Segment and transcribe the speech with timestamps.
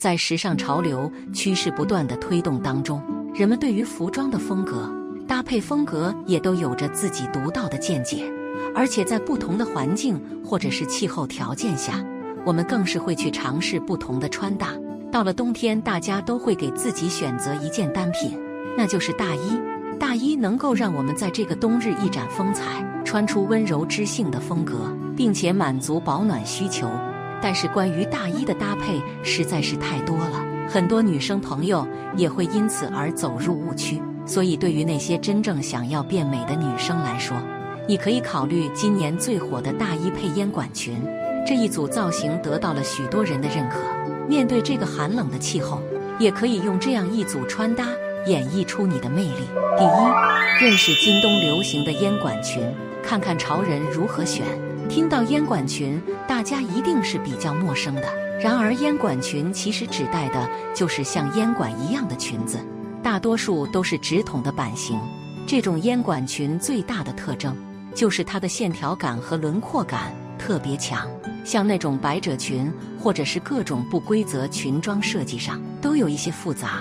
[0.00, 3.02] 在时尚潮流趋势不断的推动当中，
[3.34, 4.90] 人们对于服装的风格、
[5.28, 8.24] 搭配风格也都有着自己独到的见解。
[8.74, 12.02] 而且在不同的环境或者是气候条件下，
[12.46, 14.68] 我们更是会去尝试不同的穿搭。
[15.12, 18.40] 到了冬天，大家都会给自己选择一件单品，
[18.78, 19.60] 那就是大衣。
[19.98, 26.88] 大衣能够让我们在这个冬日一展风采，穿出温柔知性的风格，并且满足保暖需求。
[27.42, 28.69] 但是关于大衣的搭
[29.22, 31.86] 实在是太多了，很多女生朋友
[32.16, 34.00] 也会因此而走入误区。
[34.26, 37.36] 所以，对于那些真正想要变美的女生来说，
[37.88, 40.94] 你可以考虑今年最火的大衣配烟管裙。
[41.46, 43.78] 这一组造型得到了许多人的认可。
[44.28, 45.80] 面对这个寒冷的气候，
[46.18, 47.88] 也可以用这样一组穿搭
[48.26, 49.48] 演绎出你的魅力。
[49.76, 52.62] 第一，认识今冬流行的烟管裙，
[53.02, 54.46] 看看潮人如何选。
[54.90, 58.02] 听到烟管裙，大家一定是比较陌生的。
[58.42, 62.58] 然而，烟管裙其实指代的就是像烟管一样的裙子，
[63.00, 64.98] 大多数都是直筒的版型。
[65.46, 67.56] 这种烟管裙最大的特征
[67.94, 71.08] 就是它的线条感和轮廓感特别强，
[71.44, 76.80] 像那种百褶裙或者是各种不规则裙装设计上都有一些复杂，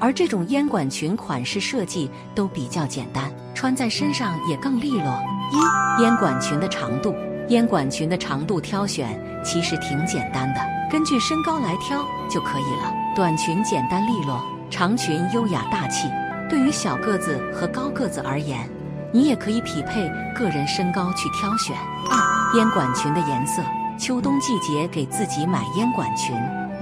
[0.00, 5.22] 而这种烟管裙款式设计都比较简单，穿在身上也更利落。
[5.52, 7.14] 一烟管裙的长度。
[7.48, 12.92] 烟管裙的长度挑选其实挺简单的，根据身高来挑就可以了。
[13.14, 16.08] 短裙简单利落，长裙优雅大气。
[16.48, 18.68] 对于小个子和高个子而言，
[19.12, 21.76] 你也可以匹配个人身高去挑选。
[22.10, 23.62] 二烟管裙的颜色，
[23.98, 26.34] 秋冬季节给自己买烟管裙，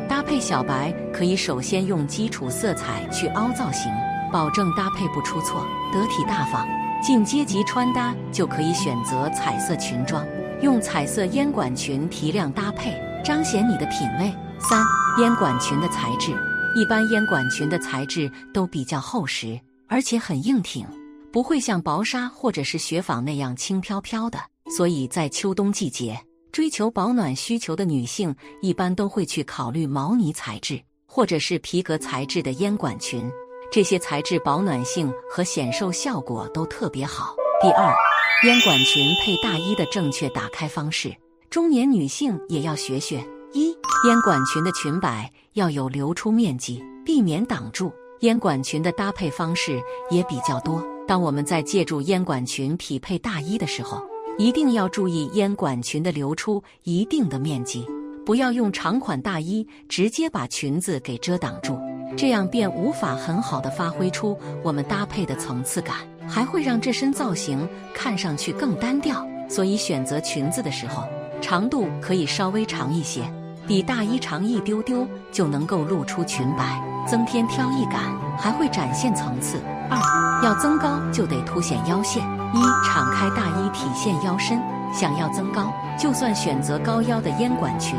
[0.09, 3.91] 搭配小白可以首先用基础色彩去凹造型，
[4.33, 6.67] 保证搭配不出错，得体大方。
[7.03, 10.25] 进阶级穿搭就可以选择彩色裙装。
[10.63, 14.33] 用彩色烟管裙提亮搭配，彰显你的品味。
[14.61, 14.81] 三、
[15.19, 16.31] 烟管裙的材质，
[16.77, 20.87] 一般烟管裙的材质都比较厚实，而且很硬挺，
[21.33, 24.39] 不会像薄纱或者是雪纺那样轻飘飘的。
[24.77, 26.17] 所以在秋冬季节，
[26.53, 33.29] 追求保暖需求的女性一般都会去考虑毛呢材质或者是皮革材质的烟管裙，
[33.73, 37.35] 这些材质保暖性和显瘦效果都特别好。
[37.63, 37.95] 第二。
[38.43, 41.15] 烟管裙配大衣的正确打开方式，
[41.49, 43.25] 中年女性也要学学。
[43.53, 43.69] 一、
[44.09, 47.93] 烟管裙的裙摆要有流出面积，避免挡住。
[48.23, 49.81] 烟管裙的搭配方式
[50.11, 50.85] 也比较多。
[51.07, 54.03] 当我们在借助烟管裙匹配大衣的时候，
[54.39, 57.87] 一定要注意烟管裙的流出一定的面积，
[58.27, 61.79] 不要用长款大衣直接把裙子给遮挡住，
[62.17, 65.99] 这样便无法很好的发挥出我们搭配的层次感。
[66.33, 71.05] 还会让这身造型看上去更单调，所以选择裙子的时候，
[71.43, 73.21] 长度可以稍微长一些，
[73.67, 78.01] 比大衣长一丢丢，就能够露出裙摆，增添飘逸感，
[78.39, 79.61] 还会展现层次。
[79.91, 82.23] 二，要增高就得凸显腰线。
[82.55, 84.59] 一，敞开大衣体现腰身，
[84.95, 87.99] 想要增高，就算选择高腰的烟管裙，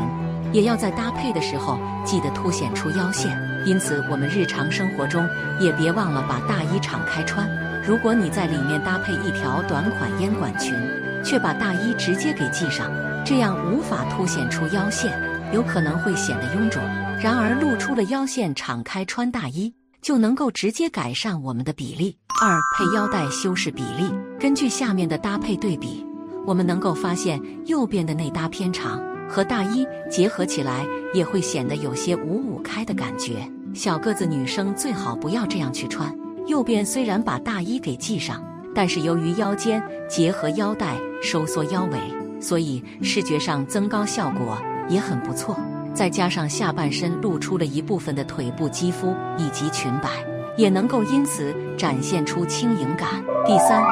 [0.52, 3.30] 也要在搭配的时候记得凸显出腰线。
[3.64, 7.48] 因此，我们日常生活中也别忘了把大衣敞开穿。
[7.86, 10.74] 如果你在里面搭配一条短款烟管裙，
[11.22, 12.90] 却把大衣直接给系上，
[13.24, 15.12] 这样无法凸显出腰线，
[15.52, 16.82] 有可能会显得臃肿。
[17.22, 22.16] 然而露出了腰线，敞开穿大衣就能够直接改善我们的比例。
[22.42, 26.04] 二配腰带修饰比例，根据下面的搭配对比，
[26.46, 33.48] 我们能够发现右边的内搭偏长，和大衣结合起来也会显得有些五五开的感觉。
[33.74, 36.16] 小个子女生最好不要这样去穿。
[36.46, 38.42] 右边虽然把大衣给系上，
[38.74, 41.98] 但是由于腰间结合腰带收缩腰围，
[42.40, 44.56] 所以视觉上增高效果
[44.88, 45.58] 也很不错。
[45.92, 48.22] 再加上下半身露出了一部分的。
[48.24, 50.08] 腿部肌肤以及裙摆，
[50.56, 53.08] 也能够因此展现出轻盈感。
[53.46, 53.82] 第三，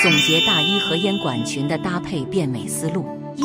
[0.00, 1.78] 总结大衣和烟管裙的。
[1.78, 3.04] 搭配变美思路：
[3.36, 3.42] 一，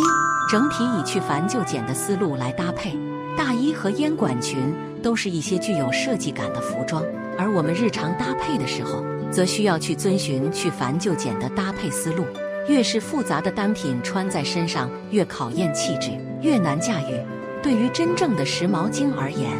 [0.49, 1.93] 整体以去繁就简的。
[1.93, 2.97] 思路来搭配
[3.37, 7.03] 大衣和烟管裙，都是一些具有设计感的服装。
[7.37, 12.25] 而我们日常搭配的时候，则需要去遵循去繁就简的搭配思路。
[12.67, 16.11] 越是复杂的单品穿在身上，越考验气质，
[16.41, 17.19] 越难驾驭。
[17.63, 19.51] 对于真正的时髦精而言，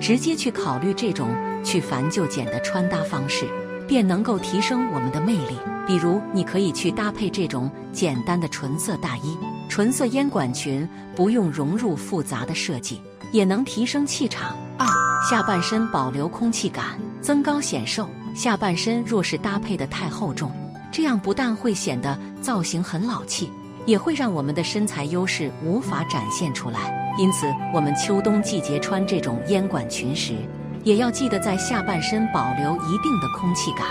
[0.00, 1.28] 直接去考虑这种
[1.62, 3.46] 去繁就简的穿搭方式，
[3.86, 5.56] 便能够提升我们的魅力。
[5.86, 9.36] 比如，你可以去搭配这种简单的纯色大衣、
[9.68, 13.00] 纯色烟管裙，不用融入复杂的设计，
[13.32, 14.56] 也能提升气场。
[15.28, 16.84] 下半身保留空气感。
[17.20, 20.52] 增高显瘦，下半身若是搭配的太厚重，
[20.92, 23.50] 这样不但会显得造型很老气，
[23.86, 27.12] 也会让我们的身材优势无法展现出来。
[27.18, 30.36] 因此，我们秋冬季节穿这种烟管裙时，
[30.84, 33.84] 也要记得在下半身保留一定的空气感。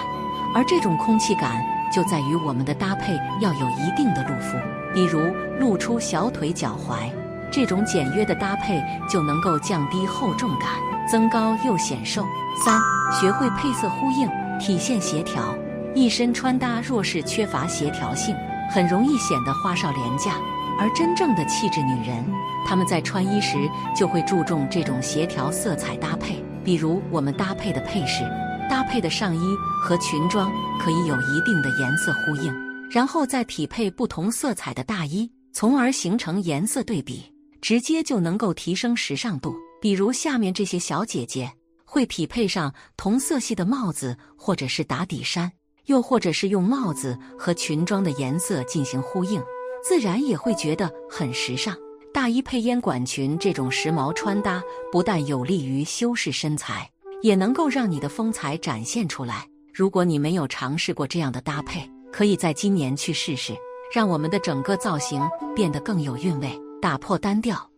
[0.56, 1.62] 而这种空气感
[1.94, 4.58] 就在于我们的搭配要有一定的露肤，
[4.94, 5.20] 比如
[5.60, 7.12] 露出小腿、脚踝。
[7.56, 10.72] 这种简约的搭配就能够降低厚重感，
[11.10, 12.28] 增高又显瘦。
[12.66, 12.78] 三、
[13.14, 14.30] 学会配色呼应，
[14.60, 15.58] 体现协调。
[15.96, 18.36] 一身穿搭若是缺乏协调性，
[18.70, 20.34] 很容易显得花哨廉价。
[20.78, 22.26] 而真正的气质女人，
[22.68, 23.58] 她们在穿衣时
[23.96, 26.44] 就会注重这种协调色彩搭配。
[26.62, 28.30] 比如我们搭配的配饰、
[28.70, 32.54] 搭配的上衣和裙装，可以有一定的颜色呼应，
[32.92, 37.24] 然后再匹配不同色彩的大衣，从而形成颜色对比。
[37.66, 41.52] 直接就能够提升时尚度，比如下面这些小姐姐
[41.84, 45.52] 会匹配上同色系的帽子，或者是打底衫，
[45.86, 49.42] 又或者是用帽子和裙装的颜色进行呼应，
[49.84, 51.76] 自然也会觉得很时尚。
[52.14, 54.62] 大衣配烟管裙这种时髦穿搭，
[54.92, 56.88] 不但有利于修饰身材，
[57.24, 59.44] 也能够让你的风采展现出来。
[59.74, 63.56] 如果你没有尝试过这样的搭配，可以在今年去试试，
[63.92, 65.20] 让我们的整个造型
[65.56, 66.65] 变得更有韵味。
[66.86, 67.75] 打破单调。